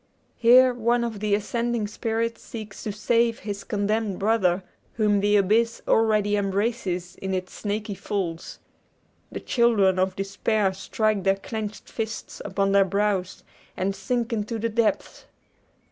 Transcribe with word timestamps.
Here 0.37 0.73
one 0.73 1.03
of 1.03 1.19
the 1.19 1.35
ascending 1.35 1.85
spirits 1.85 2.41
seeks 2.41 2.81
to 2.85 2.91
save 2.91 3.37
his 3.41 3.63
condemned 3.63 4.17
brother, 4.17 4.63
whom 4.93 5.19
the 5.19 5.35
abyss 5.35 5.83
already 5.87 6.35
embraces 6.35 7.17
in 7.17 7.35
its 7.35 7.53
snaky 7.53 7.93
folds. 7.93 8.57
The 9.31 9.39
children 9.39 9.99
of 9.99 10.15
despair 10.15 10.73
strike 10.73 11.23
their 11.23 11.35
clenched 11.35 11.87
fists 11.87 12.41
upon 12.43 12.71
their 12.71 12.83
brows, 12.83 13.43
and 13.77 13.95
sink 13.95 14.33
into 14.33 14.57
the 14.57 14.69
depths! 14.69 15.25